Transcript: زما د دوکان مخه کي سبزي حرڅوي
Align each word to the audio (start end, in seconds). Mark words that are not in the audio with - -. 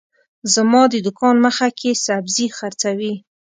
زما 0.53 0.81
د 0.89 0.95
دوکان 1.05 1.35
مخه 1.45 1.67
کي 1.79 1.91
سبزي 2.05 2.47
حرڅوي 2.57 3.13